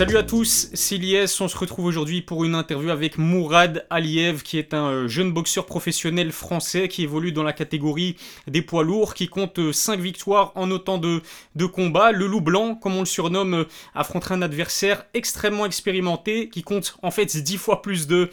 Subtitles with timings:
[0.00, 1.26] Salut à tous, c'est Lies.
[1.40, 5.30] On se retrouve aujourd'hui pour une interview avec Mourad Aliev, qui est un euh, jeune
[5.30, 8.16] boxeur professionnel français qui évolue dans la catégorie
[8.46, 11.20] des poids lourds, qui compte 5 euh, victoires en autant de,
[11.66, 12.12] combats.
[12.12, 16.96] Le loup blanc, comme on le surnomme, euh, affrontera un adversaire extrêmement expérimenté, qui compte
[17.02, 18.30] en fait 10 fois plus de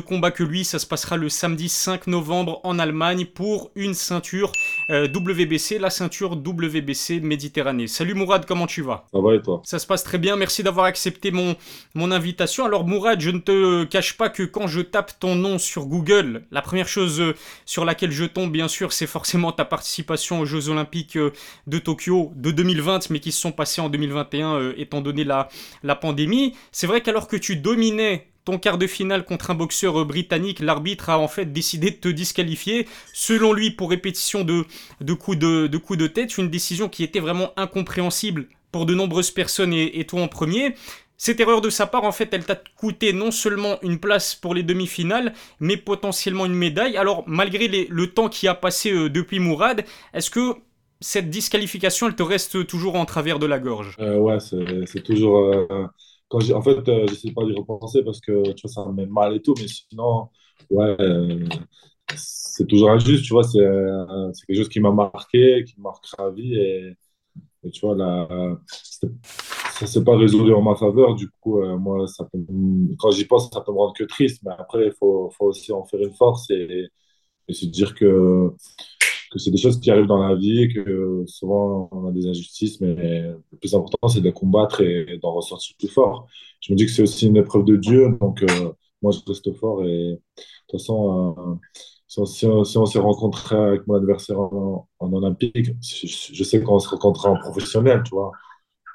[0.00, 0.64] combats que lui.
[0.64, 4.50] Ça se passera le samedi 5 novembre en Allemagne pour une ceinture
[4.90, 7.86] WBC, la ceinture WBC Méditerranée.
[7.86, 9.06] Salut Mourad, comment tu vas?
[9.12, 9.62] Ça va et toi?
[9.64, 11.56] Ça se passe très bien, merci d'avoir accepté mon,
[11.94, 12.64] mon invitation.
[12.64, 16.42] Alors Mourad, je ne te cache pas que quand je tape ton nom sur Google,
[16.50, 17.34] la première chose euh,
[17.64, 21.32] sur laquelle je tombe, bien sûr, c'est forcément ta participation aux Jeux Olympiques euh,
[21.66, 25.48] de Tokyo de 2020, mais qui se sont passés en 2021 euh, étant donné la,
[25.82, 26.54] la pandémie.
[26.72, 31.10] C'est vrai qu'alors que tu dominais ton quart de finale contre un boxeur britannique, l'arbitre
[31.10, 34.64] a en fait décidé de te disqualifier, selon lui pour répétition de,
[35.14, 39.72] coups, de, coups de tête, une décision qui était vraiment incompréhensible pour de nombreuses personnes
[39.72, 40.74] et, toi en premier.
[41.16, 44.52] Cette erreur de sa part, en fait, elle t'a coûté non seulement une place pour
[44.54, 46.96] les demi-finales, mais potentiellement une médaille.
[46.96, 50.54] Alors, malgré le temps qui a passé euh, depuis Mourad, est-ce que
[51.00, 53.96] cette disqualification, elle te reste toujours en travers de la gorge?
[54.00, 55.38] Euh, Ouais, c'est toujours.
[55.38, 55.86] Euh,
[56.34, 59.42] en fait, j'essaie pas d'y repenser parce que tu vois, ça me met mal et
[59.42, 60.28] tout, mais sinon,
[60.70, 60.96] ouais,
[62.16, 66.30] c'est toujours injuste, tu vois, c'est quelque chose qui m'a marqué, qui me marquera à
[66.30, 66.96] vie et
[67.72, 68.28] tu vois, là,
[69.74, 71.14] ça s'est pas résolu en ma faveur.
[71.14, 72.06] Du coup, euh, moi,
[72.98, 74.42] quand j'y pense, ça peut me rendre que triste.
[74.44, 76.88] Mais après, il faut, faut, aussi en faire une force et,
[77.48, 78.52] et se dire que,
[79.34, 82.80] que c'est des choses qui arrivent dans la vie, que souvent on a des injustices,
[82.80, 86.28] mais le plus important, c'est de combattre et d'en ressortir plus fort.
[86.60, 88.16] Je me dis que c'est aussi une épreuve de Dieu.
[88.20, 89.84] Donc, euh, moi, je reste fort.
[89.84, 90.20] Et de
[90.68, 96.78] toute façon, euh, si on, s'est rencontré avec mon adversaire en, olympique, je, sais qu'on
[96.78, 98.30] se rencontrera en professionnel, tu vois.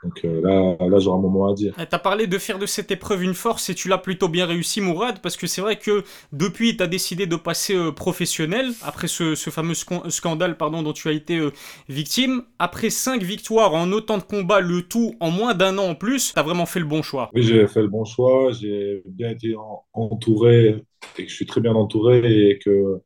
[0.04, 1.74] Donc euh, là, là j'aurai un moment à dire.
[1.76, 4.46] Tu as parlé de faire de cette épreuve une force et tu l'as plutôt bien
[4.46, 8.72] réussi, Mourad, parce que c'est vrai que depuis, tu as décidé de passer euh, professionnel,
[8.82, 11.52] après ce, fameux scandale pardon, dont tu as été euh,
[11.90, 12.44] victime.
[12.60, 16.34] Après cinq victoires en autant de combats, le tout en moins d'un an en plus,
[16.34, 17.30] tu as vraiment fait le bon choix.
[17.34, 19.54] Oui, j'ai fait le bon choix, j'ai bien été
[19.94, 20.82] entouré
[21.18, 23.02] et que je suis très bien entouré et que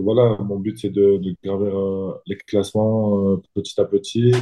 [0.00, 4.32] voilà, mon but c'est de, de gravir euh, les classements euh, petit à petit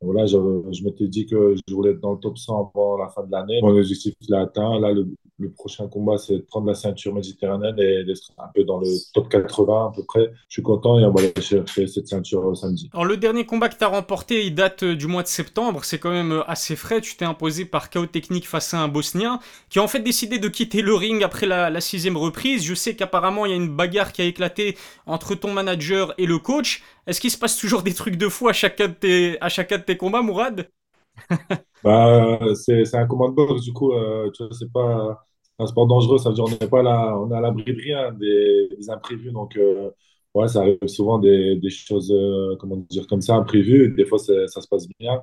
[0.00, 0.36] voilà, je,
[0.70, 3.32] je m'étais dit que je voulais être dans le top 100 avant la fin de
[3.32, 3.60] l'année.
[3.62, 4.78] Mon objectif, je l'ai atteint.
[4.78, 5.08] Là, le,
[5.56, 9.28] prochain combat, c'est de prendre la ceinture méditerranéenne et d'être un peu dans le top
[9.28, 10.32] 80 à peu près.
[10.48, 12.90] Je suis content et on va aller chercher cette ceinture samedi.
[12.92, 15.84] Alors, le dernier combat que tu as remporté, il date euh, du mois de septembre.
[15.84, 17.00] C'est quand même euh, assez frais.
[17.00, 19.38] Tu t'es imposé par chaos technique face à un Bosnien
[19.70, 22.64] qui a en fait décidé de quitter le ring après la, sixième reprise.
[22.64, 24.76] Je sais qu'apparemment, il y a une bagarre qui a éclaté
[25.06, 26.82] entre ton manager et le coach.
[27.06, 30.22] Est-ce qu'il se passe toujours des trucs de fou à chacun de tes, tes combats,
[30.22, 30.68] Mourad
[31.82, 35.26] bah, c'est, un combat de boxe, du coup, euh, tu vois, c'est pas
[35.58, 37.80] un sport dangereux, ça veut dire on n'est pas là, on est à l'abri de
[37.80, 39.90] rien, des, imprévus, donc euh,
[40.34, 44.46] ouais, ça arrive souvent des, choses, euh, comment dire, comme ça, imprévues, des fois ça
[44.46, 45.22] se passe bien.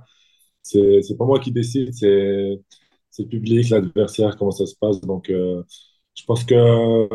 [0.63, 2.59] C'est, pas moi qui décide, c'est,
[3.11, 7.07] c'est public, l'adversaire, comment ça se passe, donc je pense que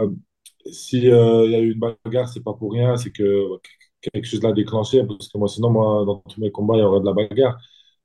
[0.72, 3.58] s'il y a eu une bagarre, c'est pas pour rien, c'est que
[4.00, 6.82] quelque chose l'a déclenché, parce que moi, sinon, moi, dans tous mes combats, il y
[6.82, 7.58] aurait de la bagarre.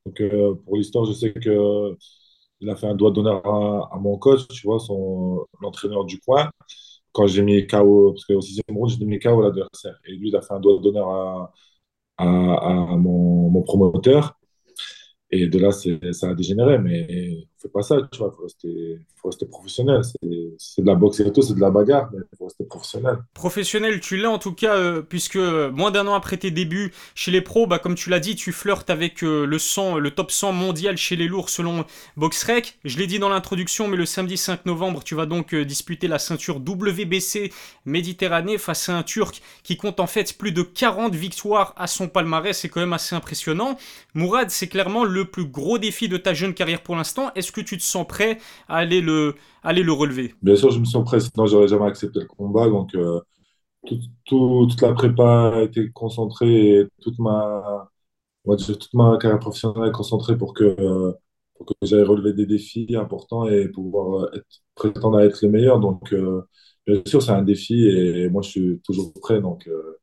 [0.05, 1.95] Donc, euh, pour l'histoire, je sais que
[2.61, 6.49] il a fait un doigt d'honneur à, mon coach, tu vois, son l'entraîneur du coin.
[7.13, 9.95] Quand j'ai mis KO, parce qu'au sixième round, j'ai mis KO l'adversaire.
[10.05, 11.53] Et lui, il a fait un doigt d'honneur à,
[12.17, 14.37] à, à mon, mon, promoteur.
[15.31, 18.99] Et de là, ça a dégénéré, mais fait pas ça, tu vois, il faut rester,
[19.15, 20.01] faut rester professionnel.
[20.57, 23.17] C'est de la boxe et tout, c'est de la bagarre, mais il faut rester professionnel.
[23.33, 26.93] Professionnel, tu l'as en tout cas, euh, puisque euh, moins d'un an après tes débuts
[27.15, 30.11] chez les pros, bah, comme tu l'as dit, tu flirtes avec euh, le, 100, le
[30.11, 31.85] top 100 mondial chez les lourds selon
[32.17, 32.77] BoxRec.
[32.83, 36.19] Je l'ai dit dans l'introduction, mais le samedi 5 novembre, tu vas donc disputer la
[36.19, 37.51] ceinture WBC
[37.85, 42.07] Méditerranée face à un Turc qui compte en fait plus de 40 victoires à son
[42.07, 42.57] palmarès.
[42.57, 43.77] C'est quand même assez impressionnant.
[44.13, 47.31] Mourad, c'est clairement le plus gros défi de ta jeune carrière pour l'instant.
[47.35, 48.37] Est-ce que tu te sens prêt
[48.67, 50.35] à aller le, aller le relever?
[50.41, 52.67] Bien sûr, je me sens prêt, sinon j'aurais jamais accepté le combat.
[52.67, 53.19] Donc, euh,
[54.25, 57.89] toute la prépa a été concentrée et toute ma,
[58.45, 60.75] toute ma carrière professionnelle est concentrée pour que,
[61.55, 65.79] pour que j'aille relever des défis importants et pouvoir être, prétendre à être le meilleur.
[65.79, 66.41] Donc, euh,
[66.85, 69.41] bien sûr, c'est un défi et moi, je suis toujours prêt.
[69.41, 69.99] Donc, euh,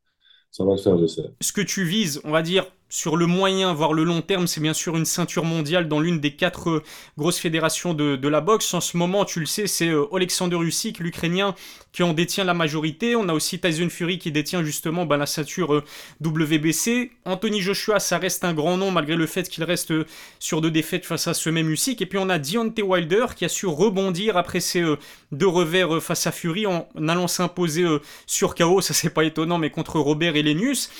[0.50, 1.22] ça va le faire, je sais.
[1.40, 4.60] Ce que tu vises, on va dire, sur le moyen, voire le long terme, c'est
[4.60, 6.82] bien sûr une ceinture mondiale dans l'une des quatre euh,
[7.16, 8.74] grosses fédérations de, la boxe.
[8.74, 11.54] En ce moment, tu le sais, c'est euh, Alexander Usyk, l'Ukrainien,
[11.92, 13.16] qui en détient la majorité.
[13.16, 15.84] On a aussi Tyson Fury qui détient justement bah, la ceinture euh,
[16.22, 17.12] WBC.
[17.24, 19.94] Anthony Joshua, ça reste un grand nom malgré le fait qu'il reste
[20.38, 22.02] sur deux défaites face à ce même Usyk.
[22.02, 24.84] Et puis on a Deontay Wilder qui a su rebondir après ses
[25.32, 27.86] deux revers face à Fury en allant s'imposer
[28.26, 28.82] sur KO.
[28.82, 30.90] Ça c'est pas étonnant, mais contre Robert Elenius.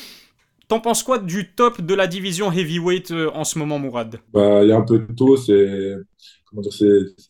[0.73, 4.21] T'en penses quoi du top de la division heavyweight euh, en ce moment, Mourad?
[4.33, 5.37] Bah, Il y a un peu de tout.
[5.37, 5.97] C'est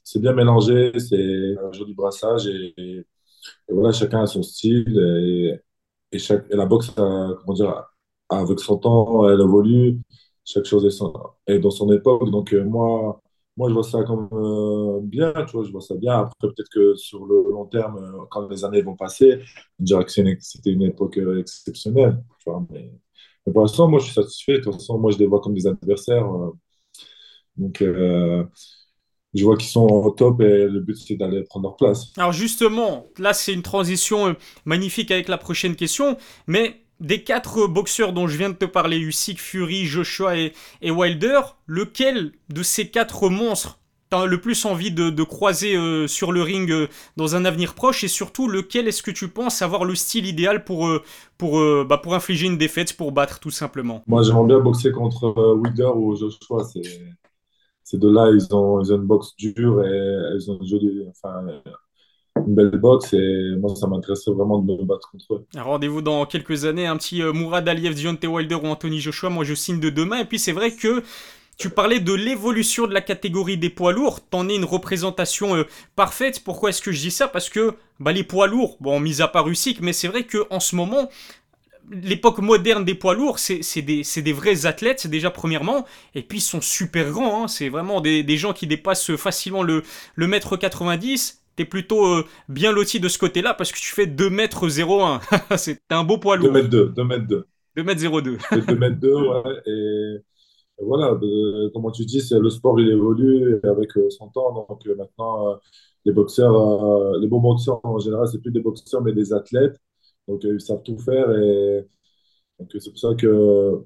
[0.04, 0.92] c'est bien mélangé.
[0.96, 2.46] C'est un joli brassage.
[2.46, 3.04] Et,
[3.68, 4.96] voilà, chacun a son style.
[6.12, 7.84] Et, et, la boxe, comment dire,
[8.28, 9.98] avec son temps, elle évolue.
[10.44, 10.86] Chaque chose
[11.48, 12.30] est, dans son époque.
[12.30, 13.20] Donc, euh, moi,
[13.56, 16.20] moi, je vois ça comme euh, bien, tu vois, je vois ça bien.
[16.20, 19.40] Après, peut-être que sur le long terme, quand les années vont passer,
[19.80, 22.22] on dirait que c'était une époque exceptionnelle.
[22.38, 22.92] Tu vois, mais
[23.50, 24.58] pour l'instant, moi, je suis satisfait.
[24.58, 26.26] De toute façon, moi, je les vois comme des adversaires.
[26.26, 26.50] Euh.
[27.56, 28.44] Donc, euh,
[29.34, 32.12] je vois qu'ils sont au top et le but, c'est d'aller prendre leur place.
[32.16, 34.32] Alors, justement, là, c'est une transition euh,
[34.64, 36.16] magnifique avec la prochaine question.
[36.46, 41.40] Mais des quatre boxeurs dont je viens de te parler, Usyk, Fury, Joshua et Wilder,
[41.66, 43.80] lequel de ces quatre monstres
[44.26, 48.08] le plus envie de, croiser euh, sur le ring euh, dans un avenir proche et
[48.08, 51.02] surtout lequel est-ce que tu penses avoir le style idéal pour, euh,
[51.38, 54.02] pour, bah, pour infliger une défaite, pour battre tout simplement?
[54.06, 56.64] Moi j'aimerais bien boxer contre Wilder ou Joshua.
[57.84, 61.44] Ces deux-là, ils ont, ils ont une boxe dure et ils ont une, enfin,
[62.46, 65.46] une belle boxe et moi ça m'intéresserait vraiment de me battre contre eux.
[65.56, 69.54] Rendez-vous dans quelques années, un petit Mourad Aliyev, Deontay Wilder ou Anthony Joshua, moi je
[69.54, 71.02] signe de demain et puis c'est vrai que
[71.58, 75.64] tu parlais de l'évolution de la catégorie des poids lourds, t'en es une représentation euh,
[75.96, 76.42] parfaite.
[76.44, 77.28] Pourquoi est-ce que je dis ça?
[77.28, 80.60] Parce que bah, les poids lourds, bon, mis à part Usyk, mais c'est vrai qu'en
[80.60, 81.08] ce moment,
[81.90, 86.60] l'époque moderne des poids lourds, c'est des, vrais athlètes, déjà premièrement, et puis ils sont
[86.60, 87.48] super grands, hein.
[87.48, 89.82] c'est vraiment des, gens qui dépassent facilement le,
[90.14, 91.40] le mètre 90.
[91.54, 95.20] T'es plutôt euh, bien loti de ce côté-là parce que tu fais 2 mètres 01.
[95.58, 96.48] c'est un beau poids lourd.
[96.48, 97.46] 2 mètres 2, 2 mètres 2.
[97.76, 98.38] 2 mètres 02.
[98.52, 100.16] 2 mètres 2, ouais, et
[100.84, 104.52] voilà, euh, comment tu dis, le sport il évolue avec euh, son temps.
[104.68, 105.56] Donc euh, maintenant,
[106.04, 109.76] les boxeurs, les bons boxeurs en général, c'est plus des boxeurs mais des athlètes.
[110.28, 111.86] Donc ils savent tout faire et
[112.78, 113.82] c'est pour ça que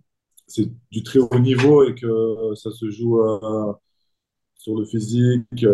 [0.47, 3.19] c'est du très haut niveau et que ça se joue
[4.55, 5.67] sur le physique.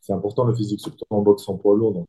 [0.00, 2.06] c'est important le physique, surtout en boxe en poids lourd, donc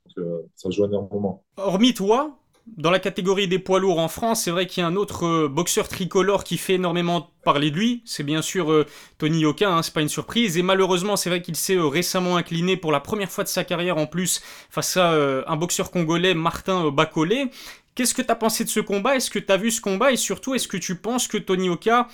[0.55, 1.43] ça joue énormément.
[1.57, 2.37] Hormis toi,
[2.75, 5.25] dans la catégorie des poids lourds en France, c'est vrai qu'il y a un autre
[5.25, 8.01] euh, boxeur tricolore qui fait énormément parler de lui.
[8.05, 8.85] C'est bien sûr euh,
[9.17, 10.57] Tony Yoka, hein, c'est pas une surprise.
[10.57, 13.63] Et malheureusement, c'est vrai qu'il s'est euh, récemment incliné pour la première fois de sa
[13.63, 15.13] carrière en plus face à
[15.47, 17.49] un boxeur congolais, Martin Bacolé.
[17.95, 19.15] Qu'est-ce que tu as pensé de ce combat?
[19.15, 20.11] Est-ce que tu as vu ce combat?
[20.11, 22.07] Et surtout, est-ce que tu penses que Tony Yoka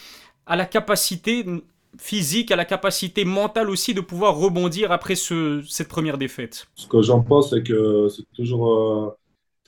[0.45, 1.45] a la capacité
[1.97, 6.67] physique, a la capacité mentale aussi de pouvoir rebondir après cette première défaite?
[6.75, 9.17] Ce que j'en pense, c'est que c'est toujours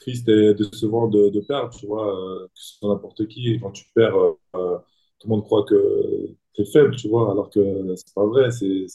[0.05, 3.49] triste et décevant de, de perdre, tu vois, euh, que ce soit n'importe qui.
[3.49, 4.77] Et quand tu perds, euh, euh,
[5.19, 8.51] tout le monde croit que tu es faible, tu vois, alors que c'est pas vrai.
[8.51, 8.85] C'est,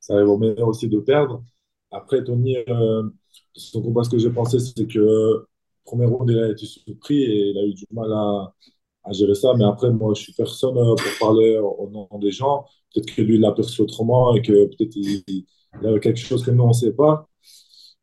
[0.00, 1.42] ça arrive au meilleur aussi de perdre.
[1.90, 2.56] Après, Tony,
[3.54, 5.46] son combat, ce que j'ai pensé, c'est que
[5.84, 8.52] premier round, il a été surpris et il a eu du mal à,
[9.12, 9.54] gérer ça.
[9.54, 12.66] Mais après, moi, je suis personne pour parler au nom des gens.
[12.94, 15.46] Peut-être que lui, il l'a perçu autrement et que peut-être il, il,
[15.86, 17.28] avait quelque chose que nous, on ne sait pas.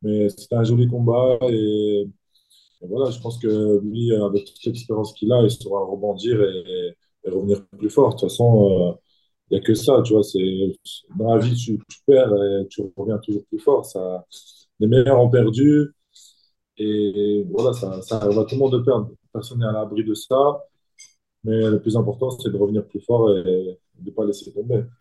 [0.01, 2.07] Mais c'était un joli combat et
[2.89, 7.65] voilà, je pense que lui, avec toute l'expérience qu'il a, il saura rebondir et, revenir
[7.77, 8.10] plus fort.
[8.10, 8.98] De toute façon,
[9.50, 10.24] il euh, n'y a que ça, tu vois.
[10.24, 10.39] C'est,
[11.17, 13.86] dans la vie, tu, perds et tu reviens toujours plus fort.
[13.86, 14.25] Ça,
[14.79, 15.93] les meilleurs ont perdu.
[16.77, 19.12] Et voilà, ça, ça arrive tout le monde de perdre.
[19.31, 20.63] Personne n'est à l'abri de ça.
[21.43, 23.29] Mais le plus important, c'est de revenir plus fort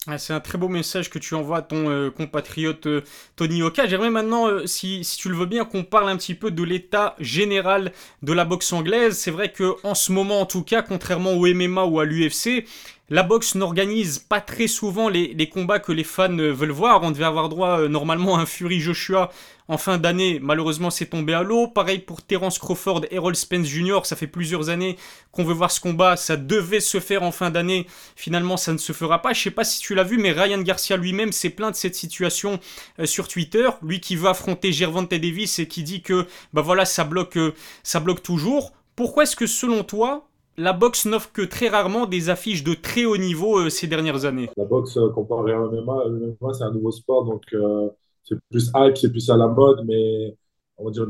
[0.06, 3.02] Ah, c'est un très beau message que tu envoies à ton euh, compatriote euh,
[3.36, 3.86] Tony Oka.
[3.86, 6.62] J'aimerais maintenant, euh, si, si, tu le veux bien, qu'on parle un petit peu de
[6.62, 9.16] l'état général de la boxe anglaise.
[9.16, 12.64] C'est vrai que en ce moment, en tout cas, contrairement au MMA ou à l'UFC,
[13.10, 17.02] la boxe n'organise pas très souvent les, combats que les fans veulent voir.
[17.02, 19.30] On devait avoir droit euh, normalement à un Fury Joshua
[19.68, 20.38] en fin d'année.
[20.40, 21.66] Malheureusement, c'est tombé à l'eau.
[21.68, 24.00] Pareil pour Terence Crawford, Errol Spence Jr.
[24.04, 24.96] Ça fait plusieurs années
[25.30, 26.16] qu'on veut voir ce combat.
[26.16, 27.86] Ça devait se faire en fin d'année.
[28.16, 29.32] Finalement, ça ne se fera pas.
[29.32, 31.96] Je sais pas si tu l'as vu, mais Ryan Garcia lui-même s'est plaint de cette
[31.96, 32.60] situation
[32.98, 33.68] euh, sur Twitter.
[33.82, 37.52] Lui qui veut affronter Gervonta Davis et qui dit que bah voilà, ça bloque, euh,
[37.82, 38.72] ça bloque toujours.
[38.94, 43.04] Pourquoi est-ce que selon toi, la boxe n'offre que très rarement des affiches de très
[43.04, 44.50] haut niveau euh, ces dernières années.
[44.56, 46.04] La boxe, euh, comparé à MMA,
[46.52, 47.88] c'est un nouveau sport, donc euh,
[48.22, 50.36] c'est plus hype, c'est plus à la mode, mais
[50.76, 51.06] on va dire,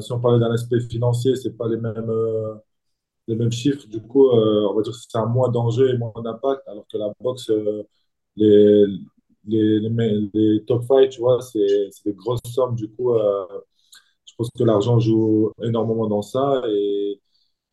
[0.00, 2.12] si on parlait d'un aspect financier, c'est pas les mêmes,
[3.26, 3.86] les mêmes chiffres.
[3.88, 6.98] Du coup, on va dire que c'est un moins d'enjeu et moins d'impact, alors que
[6.98, 7.50] la boxe,
[8.36, 8.84] les,
[9.46, 9.80] les,
[10.34, 12.76] les, top fights, tu vois, c'est des grosses sommes.
[12.76, 16.62] Du coup, je pense que l'argent joue énormément dans ça.
[16.68, 17.11] Et,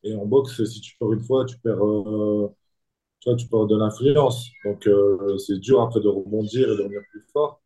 [0.04, 2.54] et en boxe, si tu perds une fois, tu perds, euh,
[3.22, 4.50] tu tu perds de l'influence.
[4.66, 7.62] Donc, euh, c'est dur après de rebondir et de revenir plus fort.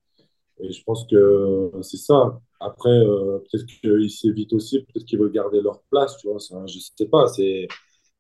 [0.60, 2.40] Et je pense que c'est ça.
[2.60, 6.38] Après, euh, peut-être qu'ils s'évitent aussi, peut-être qu'ils veulent garder leur place, tu vois.
[6.68, 7.28] Je sais pas.
[7.28, 7.68] C'est,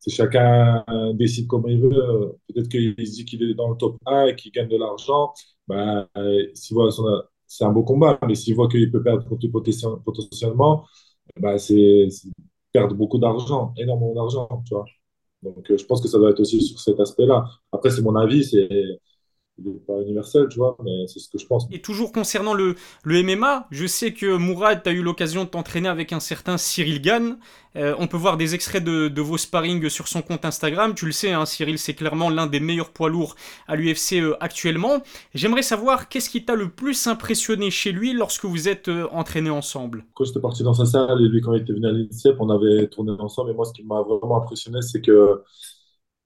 [0.07, 0.83] chacun
[1.15, 2.37] décide comme il veut.
[2.47, 5.33] Peut-être qu'il se dit qu'il est dans le top 1 et qu'il gagne de l'argent.
[5.67, 6.07] Ben,
[6.53, 6.89] s'il voit
[7.47, 9.25] c'est un beau combat, mais s'il voit qu'il peut perdre
[10.03, 10.85] potentiellement,
[11.39, 12.09] ben, c'est,
[12.73, 14.85] perdre beaucoup d'argent, énormément d'argent, tu vois.
[15.43, 17.45] Donc, euh, je pense que ça doit être aussi sur cet aspect-là.
[17.71, 18.69] Après, c'est mon avis, c'est
[19.87, 21.67] pas universel, tu vois, mais c'est ce que je pense.
[21.71, 25.49] Et toujours concernant le, le MMA, je sais que Mourad, tu as eu l'occasion de
[25.49, 27.37] t'entraîner avec un certain Cyril Gann.
[27.75, 30.93] Euh, on peut voir des extraits de, de vos sparring sur son compte Instagram.
[30.95, 33.35] Tu le sais, hein, Cyril, c'est clairement l'un des meilleurs poids lourds
[33.67, 35.01] à l'UFC euh, actuellement.
[35.33, 39.49] J'aimerais savoir qu'est-ce qui t'a le plus impressionné chez lui lorsque vous êtes euh, entraînés
[39.49, 40.05] ensemble?
[40.13, 42.49] Quand j'étais parti dans sa salle, et lui, quand il était venu à l'INSEP, on
[42.49, 43.51] avait tourné ensemble.
[43.51, 45.41] Et moi, ce qui m'a vraiment impressionné, c'est que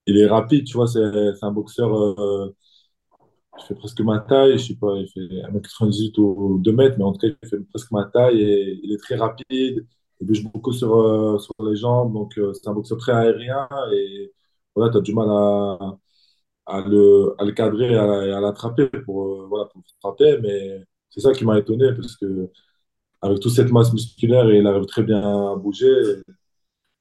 [0.06, 1.00] il est rapide, tu vois, c'est
[1.34, 1.90] c'est un boxeur.
[3.60, 7.04] Il fait presque ma taille, je sais pas, il fait 1m98 ou 2 mètres, mais
[7.04, 9.86] en tout cas, il fait presque ma taille et il est très rapide,
[10.20, 13.68] il bouge beaucoup sur, euh, sur les jambes, donc euh, c'est un boxeur très aérien
[13.92, 14.32] et
[14.74, 15.28] voilà, tu as du mal
[16.66, 20.84] à, le, à le cadrer et à, à l'attraper pour, euh, voilà, pour frapper, mais
[21.10, 22.50] c'est ça qui m'a étonné parce que
[23.22, 25.20] avec toute cette masse musculaire, il arrive très bien
[25.52, 25.92] à bouger,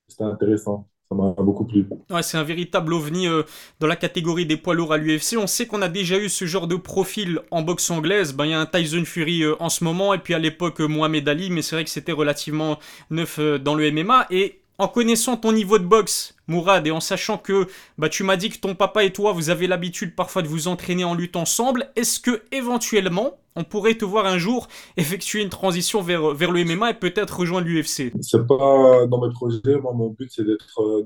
[0.08, 1.86] c'était intéressant, ça m'a beaucoup plu.
[2.22, 3.44] C'est un véritable ovni euh,
[3.80, 5.38] dans la catégorie des poids lourds à l'UFC.
[5.38, 8.34] On sait qu'on a déjà eu ce genre de profil en boxe anglaise.
[8.34, 10.82] Ben, il y a un Tyson Fury euh, en ce moment, et puis à l'époque
[10.82, 12.78] euh, Mohamed Ali, mais c'est vrai que c'était relativement
[13.10, 14.28] neuf dans le MMA.
[14.32, 17.68] Et en connaissant ton niveau de boxe, Mourad, et en sachant que
[17.98, 20.68] bah, tu m'as dit que ton papa et toi, vous avez l'habitude parfois de vous
[20.68, 24.68] entraîner en lutte ensemble, est-ce que éventuellement, on pourrait te voir un jour
[24.98, 29.34] effectuer une transition vers, vers le MMA et peut-être rejoindre l'UFC C'est pas dans mes
[29.34, 29.80] projets.
[29.82, 31.04] Moi, mon but, c'est d'être euh,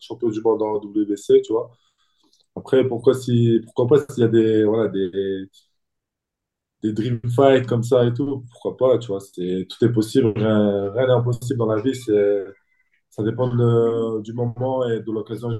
[0.00, 1.70] champion du monde en WBC, tu vois.
[2.56, 5.48] Après, pourquoi si, pourquoi pas s'il y a des, voilà, des,
[6.82, 9.20] des dream fights comme ça et tout, pourquoi pas, tu vois.
[9.20, 10.32] C'est, tout est possible.
[10.36, 11.94] Rien, rien n'est impossible dans la vie.
[11.94, 12.44] C'est,
[13.12, 13.46] ça dépend
[14.20, 15.50] du moment et de l'occasion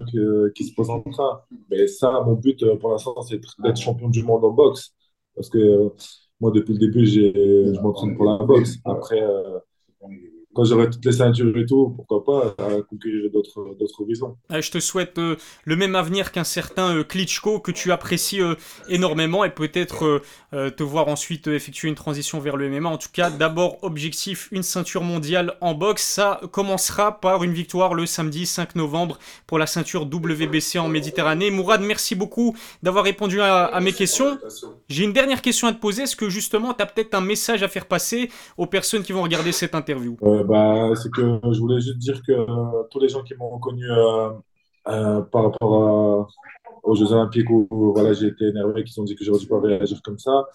[0.55, 1.47] qui se présentera.
[1.71, 4.95] Mais ça, mon but euh, pour l'instant, c'est d'être champion du monde en boxe.
[5.35, 5.93] Parce que
[6.41, 8.79] moi, depuis le début, je m'entraîne pour la boxe.
[8.87, 9.59] Après, euh,
[10.55, 14.37] quand j'aurai toutes les ceintures et tout, pourquoi pas euh, conquérir d'autres d'autres horizons.
[14.51, 18.41] Euh, Je te souhaite euh, le même avenir qu'un certain euh, Klitschko que tu apprécies
[18.41, 18.55] euh,
[18.89, 22.89] énormément et peut-être te voir ensuite effectuer une transition vers le MMA.
[22.89, 26.03] En tout cas, d'abord objectif une ceinture mondiale en boxe.
[26.03, 31.51] Ça commencera par une victoire le samedi 5 novembre pour la ceinture WBC en Méditerranée.
[31.51, 34.39] Mourad, merci beaucoup d'avoir répondu à, à mes questions.
[34.89, 36.03] J'ai une dernière question à te poser.
[36.03, 39.23] Est-ce que justement tu as peut-être un message à faire passer aux personnes qui vont
[39.23, 40.17] regarder cette interview?
[40.45, 43.85] Bah, c'est que je voulais juste dire que euh, tous les gens qui m'ont reconnu
[43.91, 44.31] euh,
[44.89, 46.29] euh, par rapport
[46.83, 49.61] aux Jeux Olympiques où, voilà, j'ai été énervé, qui ont dit que j'aurais dû pas
[49.61, 50.47] réagir comme ça,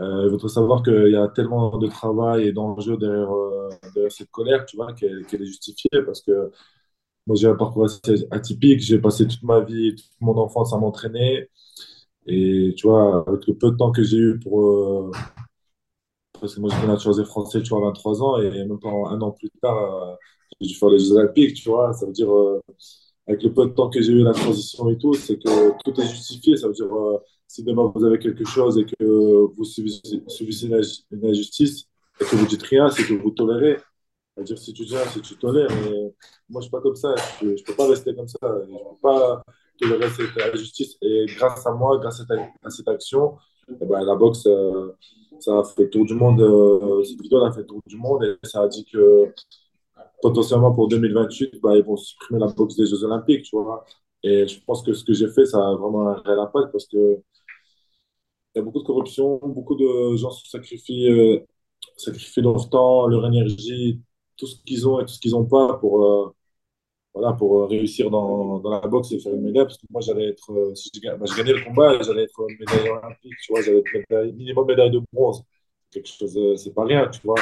[0.00, 3.30] euh, il faudrait savoir qu'il y a tellement de travail et d'enjeux derrière,
[4.10, 6.50] cette colère, tu vois, qu'elle est justifiée parce que
[7.26, 10.78] moi j'ai un parcours assez atypique, j'ai passé toute ma vie, toute mon enfance à
[10.78, 11.48] m'entraîner.
[12.26, 15.10] Et tu vois, avec le peu de temps que j'ai eu pour,
[16.54, 19.50] que moi, j'étais naturalisé français, tu vois, à 23 ans, et même un an plus
[19.62, 20.14] tard, euh,
[20.60, 21.92] j'ai dû faire les Jeux Olympiques, tu vois.
[21.92, 22.60] Ça veut dire, euh,
[23.26, 26.00] avec le peu de temps que j'ai eu, la transition et tout, c'est que tout
[26.00, 26.56] est justifié.
[26.56, 29.04] Ça veut dire, euh, si demain vous avez quelque chose et que
[29.56, 30.16] vous subissez,
[30.66, 31.86] une, inj- une injustice
[32.20, 33.78] et que vous dites rien, c'est que vous tolérez.
[34.36, 35.68] Veut dire, si tu rien, si tu tolères.
[35.84, 36.14] Mais
[36.48, 37.14] moi, je suis pas comme ça.
[37.42, 38.38] Je ne peux pas rester comme ça.
[38.42, 39.42] Je ne peux pas
[39.80, 40.96] tolérer cette injustice.
[41.02, 42.24] Et grâce à moi, grâce à,
[42.64, 43.36] à cette action,
[43.80, 44.46] eh ben, la boxe.
[45.40, 48.62] Ça a fait tour du monde, euh, cette a fait tour du monde et ça
[48.62, 49.32] a dit que
[50.22, 53.84] potentiellement pour 2028, bah, ils vont supprimer la boxe des Jeux Olympiques, tu vois.
[54.22, 56.86] Et je pense que ce que j'ai fait, ça a vraiment un réel impact parce
[56.86, 57.22] que
[58.54, 61.40] il y a beaucoup de corruption, beaucoup de gens se sacrifient, euh,
[61.96, 64.00] sacrifient leur temps, leur énergie,
[64.36, 66.34] tout ce qu'ils ont et tout ce qu'ils n'ont pas pour, euh,
[67.14, 69.64] voilà, pour euh, réussir dans, dans la boxe et faire une médaille.
[69.64, 70.74] Parce que moi, j'allais être, euh,
[71.18, 74.66] bah, je gagnais le combat, j'allais être médaille olympique, tu vois, j'allais être médaille, minimum
[74.66, 75.42] médaille de bronze.
[75.90, 77.36] Quelque chose, euh, c'est pas rien, tu vois.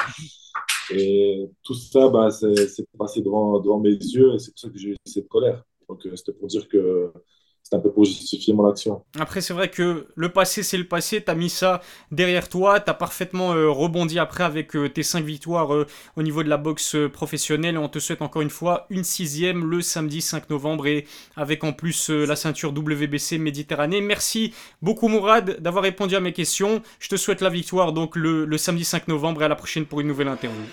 [0.91, 4.79] Et tout ça, bah, c'est passé devant, devant mes yeux et c'est pour ça que
[4.79, 5.63] j'ai eu cette colère.
[5.89, 7.13] Donc, c'était pour dire que
[7.75, 9.03] un peu pour justifier mon action.
[9.19, 11.23] Après, c'est vrai que le passé, c'est le passé.
[11.23, 12.81] Tu as mis ça derrière toi.
[12.81, 16.49] Tu as parfaitement euh, rebondi après avec euh, tes 5 victoires euh, au niveau de
[16.49, 17.79] la boxe professionnelle.
[17.79, 21.07] On te souhaite encore une fois une sixième le samedi 5 novembre et
[21.37, 24.01] avec en plus la ceinture WBC Méditerranée.
[24.01, 26.83] Merci beaucoup, Mourad, d'avoir répondu à mes questions.
[26.99, 29.87] Je te souhaite la victoire donc le, le samedi 5 novembre et à la prochaine
[29.87, 30.65] pour une nouvelle interview.